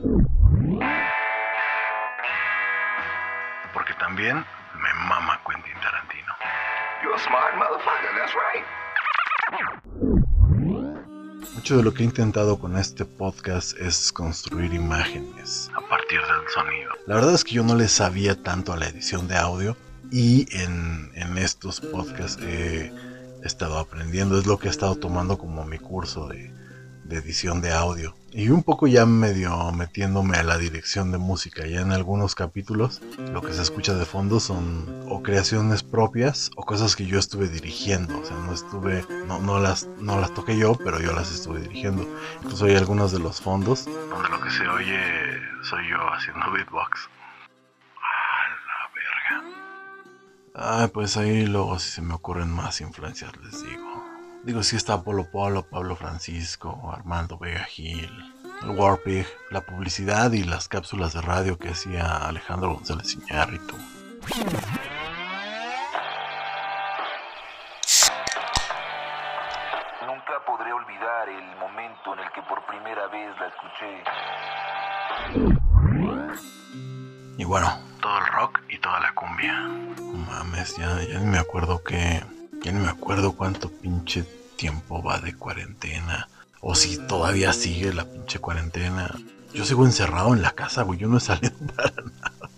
También 4.16 4.36
me 4.36 4.94
mama 5.08 5.38
Quentin 5.46 5.74
Tarantino. 5.82 6.32
Mucho 11.54 11.76
de 11.76 11.82
lo 11.82 11.92
que 11.92 12.02
he 12.02 12.06
intentado 12.06 12.58
con 12.58 12.78
este 12.78 13.04
podcast 13.04 13.76
es 13.76 14.10
construir 14.12 14.72
imágenes 14.72 15.70
a 15.76 15.86
partir 15.86 16.18
del 16.18 16.48
sonido. 16.48 16.92
La 17.06 17.16
verdad 17.16 17.34
es 17.34 17.44
que 17.44 17.52
yo 17.56 17.62
no 17.62 17.74
le 17.74 17.88
sabía 17.88 18.42
tanto 18.42 18.72
a 18.72 18.78
la 18.78 18.88
edición 18.88 19.28
de 19.28 19.36
audio 19.36 19.76
y 20.10 20.46
en, 20.56 21.10
en 21.14 21.36
estos 21.36 21.82
podcasts 21.82 22.42
he 22.42 22.90
estado 23.44 23.78
aprendiendo. 23.78 24.38
Es 24.38 24.46
lo 24.46 24.58
que 24.58 24.68
he 24.68 24.70
estado 24.70 24.96
tomando 24.96 25.36
como 25.36 25.66
mi 25.66 25.78
curso 25.78 26.26
de, 26.28 26.50
de 27.08 27.16
edición 27.16 27.60
de 27.60 27.72
audio. 27.72 28.14
Y 28.32 28.50
un 28.50 28.62
poco 28.62 28.86
ya 28.86 29.06
medio 29.06 29.72
metiéndome 29.72 30.36
a 30.36 30.42
la 30.42 30.58
dirección 30.58 31.10
de 31.10 31.18
música. 31.18 31.66
Ya 31.66 31.80
en 31.80 31.92
algunos 31.92 32.34
capítulos 32.34 33.00
lo 33.32 33.40
que 33.40 33.52
se 33.52 33.62
escucha 33.62 33.94
de 33.94 34.04
fondo 34.04 34.40
son 34.40 35.06
o 35.08 35.22
creaciones 35.22 35.82
propias 35.82 36.50
o 36.56 36.64
cosas 36.64 36.96
que 36.96 37.06
yo 37.06 37.18
estuve 37.18 37.48
dirigiendo. 37.48 38.18
O 38.18 38.24
sea, 38.24 38.36
no 38.36 38.52
estuve, 38.52 39.04
no, 39.26 39.40
no, 39.40 39.58
las, 39.58 39.86
no 40.00 40.20
las 40.20 40.34
toqué 40.34 40.58
yo, 40.58 40.74
pero 40.74 41.00
yo 41.00 41.12
las 41.12 41.32
estuve 41.32 41.60
dirigiendo. 41.60 42.06
Incluso 42.42 42.66
hay 42.66 42.76
algunos 42.76 43.12
de 43.12 43.20
los 43.20 43.40
fondos 43.40 43.86
donde 43.86 44.28
lo 44.28 44.40
que 44.40 44.50
se 44.50 44.68
oye 44.68 45.00
soy 45.62 45.88
yo 45.88 45.96
haciendo 46.12 46.50
beatbox. 46.52 47.08
A 48.02 48.48
la 48.66 48.90
verga. 48.94 49.44
Ah, 50.54 50.88
pues 50.92 51.16
ahí 51.16 51.46
luego 51.46 51.78
si 51.78 51.90
se 51.90 52.02
me 52.02 52.14
ocurren 52.14 52.50
más 52.50 52.80
influencias 52.80 53.32
les 53.42 53.62
digo. 53.62 53.85
Digo, 54.46 54.62
sí 54.62 54.76
está 54.76 55.02
Polo 55.02 55.28
Polo, 55.28 55.64
Pablo 55.64 55.96
Francisco, 55.96 56.92
Armando 56.92 57.36
Vega 57.36 57.64
Gil, 57.64 58.12
el 58.62 58.70
Warpig, 58.70 59.26
la 59.50 59.60
publicidad 59.62 60.30
y 60.30 60.44
las 60.44 60.68
cápsulas 60.68 61.14
de 61.14 61.20
radio 61.20 61.58
que 61.58 61.70
hacía 61.70 62.28
Alejandro 62.28 62.74
González 62.74 63.12
Iñárritu. 63.14 63.76
Nunca 70.06 70.34
podré 70.46 70.72
olvidar 70.72 71.28
el 71.28 71.56
momento 71.56 72.14
en 72.14 72.20
el 72.20 72.30
que 72.30 72.42
por 72.42 72.64
primera 72.66 73.08
vez 73.08 73.34
la 73.40 73.48
escuché. 73.48 74.04
Y 77.36 77.44
bueno, 77.44 77.76
todo 78.00 78.18
el 78.18 78.26
rock 78.28 78.60
y 78.68 78.78
toda 78.78 79.00
la 79.00 79.12
cumbia. 79.12 79.54
No 79.54 80.18
mames, 80.30 80.76
ya, 80.76 81.02
ya 81.02 81.18
ni 81.18 81.26
me 81.26 81.38
acuerdo 81.38 81.82
que... 81.82 82.35
Ya 82.66 82.72
ni 82.72 82.80
me 82.80 82.88
acuerdo 82.88 83.30
cuánto 83.30 83.70
pinche 83.70 84.24
tiempo 84.56 85.00
va 85.00 85.20
de 85.20 85.36
cuarentena. 85.36 86.28
O 86.60 86.74
si 86.74 86.98
todavía 86.98 87.52
sigue 87.52 87.94
la 87.94 88.04
pinche 88.06 88.40
cuarentena. 88.40 89.14
Yo 89.54 89.64
sigo 89.64 89.86
encerrado 89.86 90.34
en 90.34 90.42
la 90.42 90.50
casa, 90.50 90.82
güey. 90.82 90.98
Yo 90.98 91.06
no 91.06 91.18
he 91.18 91.20
salido 91.20 91.54
para 91.76 91.90
nada. 91.90 92.50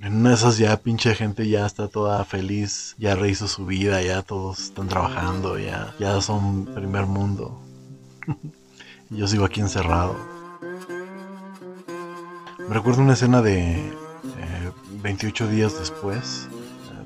En 0.00 0.16
una 0.16 0.30
de 0.30 0.34
esas 0.34 0.58
ya 0.58 0.76
pinche 0.78 1.14
gente 1.14 1.48
ya 1.48 1.66
está 1.66 1.86
toda 1.86 2.24
feliz. 2.24 2.96
Ya 2.98 3.14
rehizo 3.14 3.46
su 3.46 3.64
vida. 3.64 4.02
Ya 4.02 4.22
todos 4.22 4.58
están 4.58 4.88
trabajando. 4.88 5.56
Ya, 5.56 5.94
ya 6.00 6.20
son 6.20 6.64
primer 6.74 7.06
mundo. 7.06 7.62
y 9.08 9.16
yo 9.18 9.28
sigo 9.28 9.44
aquí 9.44 9.60
encerrado. 9.60 10.16
Me 12.58 12.74
recuerdo 12.74 13.02
una 13.02 13.12
escena 13.12 13.40
de 13.40 13.76
eh, 13.76 14.72
28 15.00 15.46
días 15.46 15.78
después. 15.78 16.48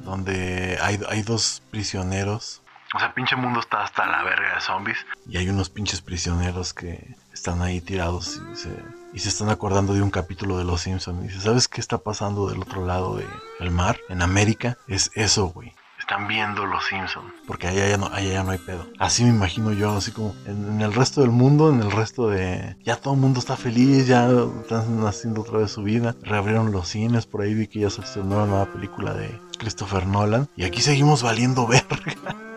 Donde 0.09 0.79
hay, 0.81 0.99
hay 1.09 1.23
dos 1.23 1.63
prisioneros 1.71 2.63
o 2.95 2.99
sea, 2.99 3.13
pinche 3.13 3.37
mundo 3.37 3.61
está 3.61 3.83
hasta 3.83 4.07
la 4.07 4.23
verga 4.23 4.55
de 4.55 4.61
zombies. 4.63 4.97
Y 5.29 5.37
hay 5.37 5.49
unos 5.51 5.69
pinches 5.69 6.01
prisioneros 6.01 6.73
que 6.73 7.17
están 7.35 7.61
ahí 7.61 7.83
tirados 7.83 8.41
y 8.51 8.57
se, 8.57 8.71
y 9.13 9.19
se 9.19 9.29
están 9.29 9.51
acordando 9.51 9.93
de 9.93 10.01
un 10.01 10.11
capítulo 10.11 10.57
de 10.57 10.65
Los 10.65 10.83
Simpsons. 10.83 11.23
Y 11.23 11.29
dice, 11.29 11.41
¿sabes 11.41 11.69
qué 11.69 11.83
está 11.83 11.99
pasando 11.99 12.49
del 12.49 12.63
otro 12.63 12.87
lado 12.87 13.21
del 13.61 13.71
mar? 13.71 13.99
En 14.09 14.23
América. 14.23 14.79
Es 14.87 15.11
eso, 15.15 15.49
güey. 15.49 15.75
Están 16.11 16.27
viendo 16.27 16.65
Los 16.65 16.87
Simpsons. 16.87 17.35
Porque 17.47 17.67
allá 17.67 17.87
ya, 17.87 17.99
no, 17.99 18.07
allá 18.07 18.33
ya 18.33 18.43
no 18.43 18.53
hay 18.53 18.59
pedo. 18.59 18.87
Así 18.99 19.25
me 19.25 19.29
imagino 19.29 19.75
yo, 19.75 19.95
así 19.95 20.11
como 20.11 20.35
en, 20.47 20.67
en 20.67 20.81
el 20.81 20.95
resto 20.95 21.21
del 21.21 21.33
mundo, 21.33 21.69
en 21.69 21.83
el 21.83 21.91
resto 21.91 22.31
de... 22.31 22.77
Ya 22.83 22.97
todo 22.97 23.13
el 23.13 23.21
mundo 23.21 23.41
está 23.41 23.59
feliz, 23.59 24.07
ya 24.07 24.27
están 24.63 25.07
haciendo 25.07 25.43
otra 25.43 25.59
vez 25.59 25.71
su 25.71 25.83
vida. 25.83 26.17
Reabrieron 26.23 26.73
los 26.73 26.89
cines, 26.89 27.27
por 27.27 27.43
ahí 27.43 27.53
vi 27.53 27.67
que 27.67 27.81
ya 27.81 27.91
se 27.91 28.01
estrenó 28.01 28.37
una 28.37 28.47
nueva 28.47 28.73
película 28.73 29.13
de 29.13 29.39
Christopher 29.59 30.07
Nolan. 30.07 30.49
Y 30.57 30.65
aquí 30.65 30.81
seguimos 30.81 31.23
valiendo 31.23 31.67
verga 31.67 32.48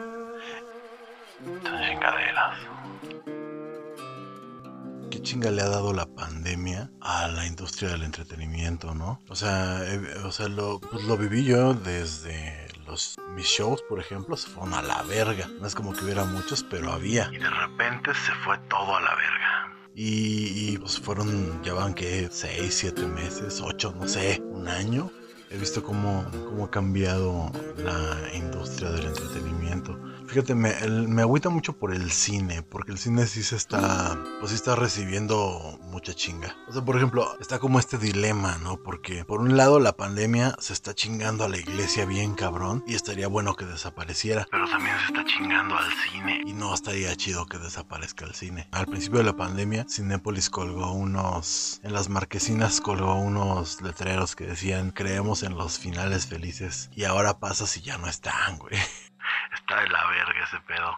chinga 5.31 5.49
le 5.49 5.61
ha 5.61 5.69
dado 5.69 5.93
la 5.93 6.05
pandemia 6.07 6.91
a 6.99 7.29
la 7.29 7.47
industria 7.47 7.91
del 7.91 8.03
entretenimiento, 8.03 8.93
no? 8.93 9.21
O 9.29 9.35
sea, 9.35 9.79
eh, 9.85 10.17
o 10.25 10.31
sea 10.33 10.49
lo, 10.49 10.81
pues 10.81 11.05
lo 11.05 11.15
viví 11.15 11.45
yo 11.45 11.73
desde 11.73 12.67
los 12.85 13.15
mis 13.33 13.45
shows, 13.45 13.81
por 13.87 14.01
ejemplo, 14.01 14.35
se 14.35 14.49
fueron 14.49 14.73
a 14.73 14.81
la 14.81 15.03
verga. 15.03 15.47
No 15.61 15.67
es 15.67 15.73
como 15.73 15.93
que 15.93 16.03
hubiera 16.03 16.25
muchos, 16.25 16.65
pero 16.69 16.91
había. 16.91 17.29
Y 17.31 17.37
de 17.37 17.49
repente 17.49 18.13
se 18.13 18.33
fue 18.43 18.57
todo 18.69 18.93
a 18.93 18.99
la 18.99 19.15
verga. 19.15 19.73
Y, 19.95 20.73
y, 20.73 20.77
pues 20.77 20.99
fueron, 20.99 21.63
ya 21.63 21.75
van 21.75 21.93
que 21.93 22.27
6, 22.29 22.73
7 22.73 23.07
meses, 23.07 23.61
8, 23.61 23.95
no 23.97 24.09
sé, 24.09 24.41
un 24.43 24.67
año. 24.67 25.11
He 25.51 25.57
visto 25.57 25.83
cómo, 25.83 26.25
cómo 26.49 26.65
ha 26.65 26.71
cambiado 26.71 27.51
la 27.77 28.17
industria 28.33 28.89
del 28.91 29.07
entretenimiento. 29.07 29.99
Fíjate, 30.27 30.55
me, 30.55 30.71
el- 30.79 31.09
me 31.09 31.23
agüita 31.23 31.49
mucho 31.49 31.73
por 31.73 31.93
el 31.93 32.09
cine, 32.09 32.63
porque 32.63 32.93
el 32.93 32.97
cine 32.97 33.27
sí 33.27 33.43
se 33.43 33.57
está, 33.57 34.17
pues 34.39 34.51
sí 34.51 34.55
está 34.55 34.75
recibiendo 34.77 35.77
mucha 35.83 36.13
chinga. 36.13 36.55
O 36.69 36.71
sea, 36.71 36.85
por 36.85 36.95
ejemplo, 36.95 37.27
está 37.41 37.59
como 37.59 37.79
este 37.79 37.97
dilema, 37.97 38.57
¿no? 38.59 38.77
Porque 38.81 39.25
por 39.25 39.41
un 39.41 39.57
lado 39.57 39.81
la 39.81 39.97
pandemia 39.97 40.55
se 40.59 40.71
está 40.71 40.93
chingando 40.93 41.43
a 41.43 41.49
la 41.49 41.57
iglesia 41.57 42.05
bien 42.05 42.33
cabrón 42.33 42.81
y 42.87 42.95
estaría 42.95 43.27
bueno 43.27 43.55
que 43.57 43.65
desapareciera. 43.65 44.47
Pero 44.49 44.69
también 44.69 44.95
se 44.99 45.05
está 45.07 45.25
chingando 45.25 45.75
al 45.75 45.91
cine 46.09 46.41
y 46.45 46.53
no 46.53 46.73
estaría 46.73 47.13
chido 47.17 47.45
que 47.45 47.57
desaparezca 47.57 48.23
el 48.23 48.33
cine. 48.35 48.69
Al 48.71 48.85
principio 48.85 49.17
de 49.19 49.25
la 49.25 49.35
pandemia, 49.35 49.85
Cinépolis 49.89 50.49
colgó 50.49 50.93
unos, 50.93 51.81
en 51.83 51.91
las 51.91 52.07
marquesinas 52.07 52.79
colgó 52.79 53.15
unos 53.15 53.81
letreros 53.81 54.37
que 54.37 54.45
decían, 54.45 54.91
creemos 54.91 55.40
en 55.43 55.55
los 55.57 55.79
finales 55.79 56.27
felices. 56.27 56.89
Y 56.95 57.03
ahora 57.05 57.39
pasa 57.39 57.65
si 57.67 57.81
ya 57.81 57.97
no 57.97 58.07
están, 58.07 58.57
güey. 58.57 58.75
Está 59.53 59.81
de 59.81 59.89
la 59.89 60.05
verga 60.07 60.45
ese 60.47 60.59
pedo. 60.67 60.95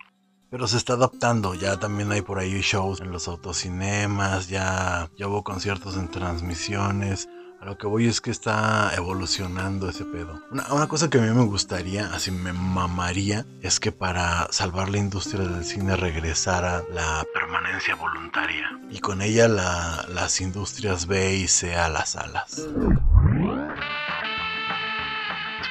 Pero 0.49 0.67
se 0.67 0.77
está 0.77 0.93
adaptando, 0.93 1.55
ya 1.55 1.79
también 1.79 2.11
hay 2.11 2.21
por 2.21 2.37
ahí 2.37 2.61
shows 2.61 3.01
en 3.01 3.11
los 3.11 3.27
autocinemas, 3.27 4.49
ya, 4.49 5.09
ya 5.17 5.27
hubo 5.27 5.43
conciertos 5.43 5.95
en 5.97 6.09
transmisiones. 6.09 7.27
A 7.59 7.65
lo 7.65 7.77
que 7.77 7.87
voy 7.87 8.07
es 8.07 8.19
que 8.21 8.29
está 8.29 8.91
evolucionando 8.95 9.89
ese 9.89 10.03
pedo. 10.05 10.39
Una, 10.51 10.71
una 10.73 10.87
cosa 10.87 11.09
que 11.09 11.17
a 11.17 11.21
mí 11.21 11.29
me 11.31 11.45
gustaría, 11.45 12.13
así 12.13 12.29
me 12.29 12.51
mamaría, 12.53 13.45
es 13.61 13.79
que 13.79 13.91
para 13.93 14.47
salvar 14.51 14.89
la 14.89 14.97
industria 14.97 15.45
del 15.47 15.63
cine 15.63 15.95
regresara 15.95 16.83
la 16.91 17.23
permanencia 17.33 17.95
voluntaria. 17.95 18.69
Y 18.91 18.99
con 18.99 19.21
ella 19.21 19.47
la- 19.47 20.05
las 20.09 20.39
industrias 20.41 21.07
B 21.07 21.35
y 21.35 21.47
C 21.47 21.75
a 21.75 21.87
las 21.89 22.09
salas. 22.11 22.67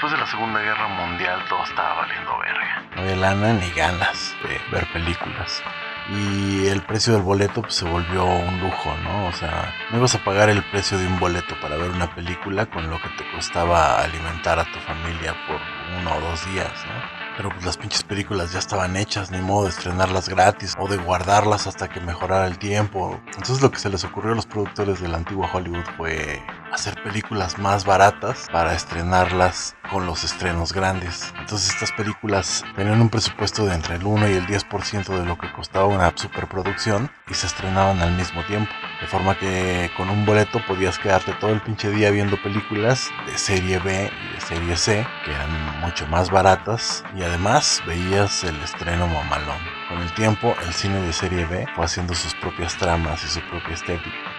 Después 0.02 0.18
de 0.18 0.26
la 0.26 0.30
Segunda 0.32 0.60
Guerra 0.60 0.88
Mundial 0.88 1.44
todo 1.48 1.62
estaba 1.62 1.94
valiendo 1.94 2.36
verga. 2.36 2.82
No 2.96 3.02
había 3.02 3.14
lana 3.14 3.52
ni 3.52 3.70
ganas 3.70 4.34
de 4.42 4.60
ver 4.72 4.84
películas. 4.92 5.62
Y 6.08 6.66
el 6.66 6.82
precio 6.82 7.12
del 7.12 7.22
boleto 7.22 7.62
pues, 7.62 7.76
se 7.76 7.84
volvió 7.84 8.24
un 8.24 8.58
lujo, 8.58 8.96
¿no? 9.04 9.28
O 9.28 9.32
sea, 9.32 9.72
no 9.92 9.98
ibas 9.98 10.16
a 10.16 10.24
pagar 10.24 10.50
el 10.50 10.60
precio 10.64 10.98
de 10.98 11.06
un 11.06 11.20
boleto 11.20 11.54
para 11.60 11.76
ver 11.76 11.92
una 11.92 12.12
película 12.12 12.66
con 12.66 12.90
lo 12.90 13.00
que 13.00 13.10
te 13.10 13.30
costaba 13.30 14.02
alimentar 14.02 14.58
a 14.58 14.64
tu 14.64 14.80
familia 14.80 15.36
por 15.46 15.60
uno 15.96 16.16
o 16.16 16.20
dos 16.20 16.44
días, 16.46 16.84
¿no? 16.84 16.94
Pero 17.36 17.50
pues 17.50 17.64
las 17.64 17.76
pinches 17.76 18.02
películas 18.02 18.52
ya 18.52 18.58
estaban 18.58 18.96
hechas, 18.96 19.30
ni 19.30 19.38
modo 19.38 19.66
de 19.66 19.70
estrenarlas 19.70 20.28
gratis 20.28 20.74
o 20.80 20.88
de 20.88 20.96
guardarlas 20.96 21.68
hasta 21.68 21.88
que 21.88 22.00
mejorara 22.00 22.48
el 22.48 22.58
tiempo. 22.58 23.20
Entonces 23.26 23.62
lo 23.62 23.70
que 23.70 23.78
se 23.78 23.88
les 23.88 24.02
ocurrió 24.02 24.32
a 24.32 24.34
los 24.34 24.46
productores 24.46 25.00
del 25.00 25.14
antiguo 25.14 25.48
Hollywood 25.52 25.86
fue 25.96 26.42
hacer 26.72 27.00
películas 27.02 27.58
más 27.58 27.84
baratas 27.84 28.46
para 28.50 28.74
estrenarlas 28.74 29.76
con 29.90 30.06
los 30.06 30.24
estrenos 30.24 30.72
grandes. 30.72 31.32
Entonces 31.38 31.70
estas 31.70 31.92
películas 31.92 32.64
tenían 32.74 33.00
un 33.00 33.10
presupuesto 33.10 33.66
de 33.66 33.74
entre 33.74 33.96
el 33.96 34.06
1 34.06 34.28
y 34.30 34.32
el 34.32 34.46
10% 34.46 35.18
de 35.18 35.26
lo 35.26 35.36
que 35.36 35.52
costaba 35.52 35.86
una 35.86 36.12
superproducción 36.16 37.10
y 37.28 37.34
se 37.34 37.46
estrenaban 37.46 38.00
al 38.00 38.12
mismo 38.12 38.42
tiempo. 38.44 38.72
De 39.00 39.06
forma 39.06 39.38
que 39.38 39.90
con 39.96 40.08
un 40.08 40.24
boleto 40.24 40.60
podías 40.66 40.98
quedarte 40.98 41.32
todo 41.34 41.50
el 41.50 41.60
pinche 41.60 41.90
día 41.90 42.10
viendo 42.10 42.40
películas 42.42 43.10
de 43.26 43.36
serie 43.36 43.78
B 43.78 44.10
y 44.10 44.34
de 44.34 44.40
serie 44.40 44.76
C, 44.76 45.06
que 45.24 45.30
eran 45.32 45.80
mucho 45.80 46.06
más 46.06 46.30
baratas, 46.30 47.04
y 47.14 47.22
además 47.22 47.82
veías 47.86 48.44
el 48.44 48.56
estreno 48.62 49.06
mamalón. 49.08 49.58
Con 49.88 50.00
el 50.00 50.12
tiempo, 50.14 50.54
el 50.64 50.72
cine 50.72 51.02
de 51.02 51.12
serie 51.12 51.44
B 51.44 51.66
fue 51.74 51.84
haciendo 51.84 52.14
sus 52.14 52.34
propias 52.36 52.76
tramas 52.78 53.22
y 53.24 53.28
su 53.28 53.40
propia 53.40 53.74
estética. 53.74 54.31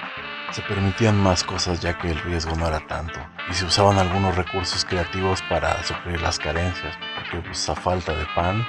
Se 0.53 0.61
permitían 0.61 1.17
más 1.17 1.43
cosas 1.43 1.79
ya 1.79 1.97
que 1.97 2.11
el 2.11 2.19
riesgo 2.19 2.55
no 2.55 2.67
era 2.67 2.85
tanto, 2.85 3.19
y 3.49 3.55
se 3.55 3.65
usaban 3.65 3.97
algunos 3.97 4.35
recursos 4.35 4.85
creativos 4.85 5.41
para 5.49 5.83
suplir 5.83 6.21
las 6.21 6.37
carencias, 6.37 6.95
porque 7.15 7.41
pues 7.47 7.67
a 7.69 7.75
falta 7.75 8.15
de 8.15 8.27
pan, 8.35 8.63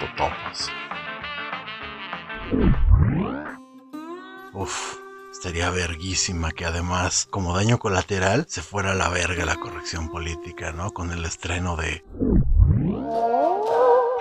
totopos. 0.00 0.70
Uf, 4.52 4.98
estaría 5.32 5.70
verguísima 5.70 6.52
que 6.52 6.66
además, 6.66 7.26
como 7.30 7.56
daño 7.56 7.78
colateral, 7.78 8.44
se 8.46 8.60
fuera 8.60 8.92
a 8.92 8.94
la 8.94 9.08
verga 9.08 9.46
la 9.46 9.56
corrección 9.56 10.10
política, 10.10 10.72
¿no? 10.72 10.90
Con 10.90 11.10
el 11.10 11.24
estreno 11.24 11.74
de 11.76 12.04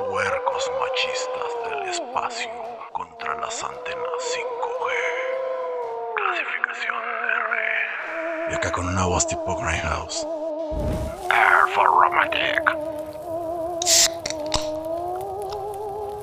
Puercos 0.09 0.71
machistas 0.79 1.51
del 1.69 1.89
espacio 1.89 2.62
acá 8.63 8.71
con 8.71 8.87
una 8.87 9.05
voz 9.05 9.27
tipo 9.27 9.57
Grindhouse. 9.57 10.25
R 11.29 11.67
for 11.75 11.85
romantic. 11.85 12.63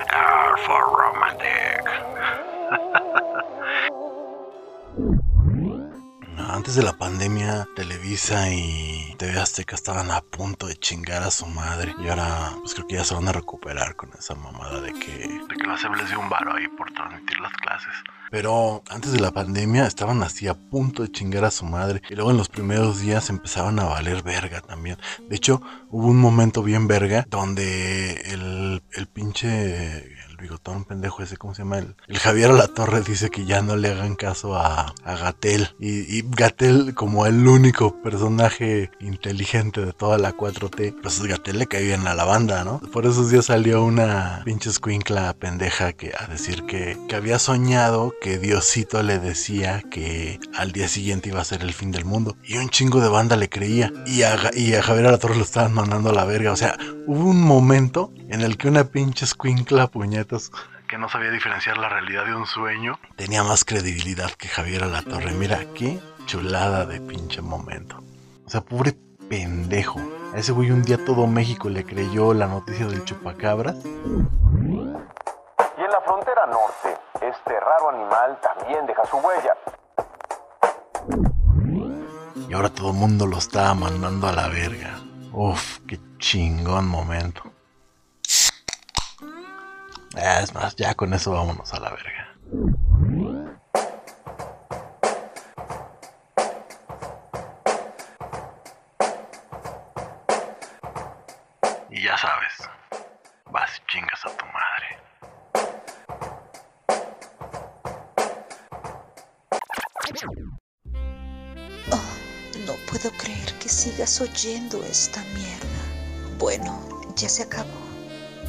R 0.08 0.56
for 0.64 0.82
romantic. 0.96 1.84
Antes 6.50 6.76
de 6.76 6.82
la 6.82 6.94
pandemia, 6.94 7.68
Televisa 7.76 8.48
y 8.50 9.14
TV 9.18 9.38
Azteca 9.38 9.74
estaban 9.74 10.10
a 10.10 10.22
punto 10.22 10.66
de 10.66 10.76
chingar 10.76 11.22
a 11.22 11.30
su 11.30 11.44
madre. 11.46 11.94
Y 11.98 12.08
ahora, 12.08 12.52
pues 12.60 12.74
creo 12.74 12.86
que 12.86 12.94
ya 12.94 13.04
se 13.04 13.14
van 13.14 13.28
a 13.28 13.32
recuperar 13.32 13.96
con 13.96 14.10
esa 14.18 14.34
mamada 14.34 14.80
de 14.80 14.94
que, 14.94 15.28
de 15.28 15.56
que 15.56 15.66
los 15.66 15.82
les 15.98 16.08
dio 16.08 16.18
un 16.18 16.30
varo 16.30 16.54
ahí 16.54 16.68
por 16.68 16.90
las 17.40 17.52
clases. 17.52 17.92
Pero 18.30 18.84
antes 18.88 19.12
de 19.12 19.20
la 19.20 19.32
pandemia 19.32 19.86
estaban 19.86 20.22
así 20.22 20.46
a 20.46 20.54
punto 20.54 21.02
de 21.02 21.10
chingar 21.10 21.44
a 21.44 21.50
su 21.50 21.64
madre. 21.64 22.00
Y 22.08 22.14
luego 22.14 22.30
en 22.30 22.36
los 22.36 22.48
primeros 22.48 23.00
días 23.00 23.28
empezaban 23.28 23.80
a 23.80 23.84
valer 23.84 24.22
verga 24.22 24.60
también. 24.60 24.98
De 25.28 25.34
hecho, 25.34 25.60
hubo 25.90 26.06
un 26.06 26.18
momento 26.18 26.62
bien 26.62 26.86
verga 26.86 27.26
donde 27.28 28.12
el, 28.32 28.82
el 28.92 29.06
pinche 29.08 30.06
bigotón 30.40 30.84
pendejo 30.84 31.22
ese, 31.22 31.36
¿cómo 31.36 31.54
se 31.54 31.62
llama? 31.62 31.78
El, 31.78 31.94
el 32.08 32.18
Javier 32.18 32.50
Torre 32.74 33.02
dice 33.02 33.30
que 33.30 33.44
ya 33.44 33.62
no 33.62 33.76
le 33.76 33.88
hagan 33.88 34.16
caso 34.16 34.56
a, 34.56 34.94
a 35.04 35.16
Gatel. 35.16 35.68
Y, 35.78 36.18
y, 36.18 36.22
Gatel, 36.22 36.94
como 36.94 37.26
el 37.26 37.46
único 37.46 38.00
personaje 38.02 38.90
inteligente 39.00 39.84
de 39.84 39.92
toda 39.92 40.18
la 40.18 40.32
4T, 40.32 40.96
pues 41.02 41.22
Gatel 41.22 41.58
le 41.58 41.66
cae 41.66 41.84
bien 41.84 42.06
a 42.06 42.14
la 42.14 42.24
banda, 42.24 42.64
¿no? 42.64 42.80
Por 42.92 43.06
esos 43.06 43.30
días 43.30 43.46
salió 43.46 43.84
una 43.84 44.42
pinche 44.44 44.70
escuincla 44.70 45.34
pendeja 45.34 45.92
que, 45.92 46.12
a 46.18 46.26
decir 46.26 46.64
que, 46.64 46.96
que 47.10 47.16
había 47.16 47.40
soñado 47.40 48.14
que 48.20 48.38
Diosito 48.38 49.02
le 49.02 49.18
decía 49.18 49.82
que 49.90 50.38
al 50.56 50.70
día 50.70 50.86
siguiente 50.86 51.30
iba 51.30 51.40
a 51.40 51.44
ser 51.44 51.62
el 51.62 51.72
fin 51.72 51.90
del 51.90 52.04
mundo. 52.04 52.36
Y 52.44 52.56
un 52.56 52.68
chingo 52.68 53.00
de 53.00 53.08
banda 53.08 53.34
le 53.34 53.48
creía. 53.48 53.92
Y 54.06 54.22
a, 54.22 54.36
y 54.54 54.74
a 54.74 54.82
Javier 54.84 55.18
Torre 55.18 55.34
lo 55.34 55.42
estaban 55.42 55.74
mandando 55.74 56.10
a 56.10 56.12
la 56.12 56.24
verga. 56.24 56.52
O 56.52 56.56
sea, 56.56 56.78
hubo 57.08 57.28
un 57.28 57.42
momento 57.42 58.12
en 58.28 58.42
el 58.42 58.56
que 58.56 58.68
una 58.68 58.84
pinche 58.84 59.24
escuincla 59.24 59.88
puñeta 59.88 60.36
que 60.86 60.98
no 60.98 61.08
sabía 61.08 61.32
diferenciar 61.32 61.78
la 61.78 61.88
realidad 61.88 62.26
de 62.26 62.34
un 62.36 62.46
sueño, 62.46 63.00
tenía 63.16 63.42
más 63.42 63.64
credibilidad 63.64 64.30
que 64.30 64.46
Javier 64.46 64.84
Torre. 65.02 65.32
Mira, 65.32 65.64
qué 65.74 65.98
chulada 66.26 66.86
de 66.86 67.00
pinche 67.00 67.42
momento. 67.42 68.04
O 68.46 68.50
sea, 68.50 68.60
pobre 68.60 68.96
pendejo. 69.28 70.00
A 70.32 70.38
ese 70.38 70.52
güey 70.52 70.70
un 70.70 70.82
día 70.82 71.04
todo 71.04 71.26
México 71.26 71.68
le 71.68 71.84
creyó 71.84 72.34
la 72.34 72.46
noticia 72.46 72.86
del 72.86 73.04
chupacabras. 73.04 73.78
La 76.00 76.06
frontera 76.06 76.46
norte, 76.46 76.98
este 77.20 77.60
raro 77.60 77.90
animal 77.90 78.40
también 78.40 78.86
deja 78.86 79.04
su 79.04 79.18
huella. 79.18 79.54
Y 82.48 82.54
ahora 82.54 82.70
todo 82.70 82.92
el 82.92 82.96
mundo 82.96 83.26
lo 83.26 83.36
estaba 83.36 83.74
mandando 83.74 84.26
a 84.26 84.32
la 84.32 84.48
verga. 84.48 84.98
Uf, 85.34 85.80
qué 85.86 86.00
chingón 86.16 86.88
momento. 86.88 87.42
Es 90.16 90.54
más, 90.54 90.74
ya 90.76 90.94
con 90.94 91.12
eso 91.12 91.32
vámonos 91.32 91.70
a 91.74 91.80
la 91.80 91.90
verga. 91.90 92.34
Sigas 114.06 114.20
oyendo 114.22 114.82
esta 114.84 115.22
mierda. 115.34 116.38
Bueno, 116.38 116.88
ya 117.16 117.28
se 117.28 117.42
acabó. 117.42 117.68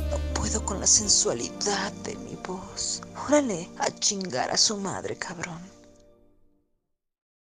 No 0.10 0.18
puedo 0.34 0.64
con 0.66 0.80
la 0.80 0.88
sensualidad 0.88 1.92
de 2.04 2.16
mi 2.16 2.36
voz. 2.48 3.02
Órale, 3.28 3.70
a 3.78 3.92
chingar 3.92 4.50
a 4.50 4.56
su 4.56 4.78
madre, 4.78 5.18
cabrón. 5.18 5.60